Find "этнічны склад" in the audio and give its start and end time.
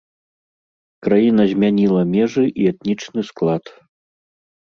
2.71-3.63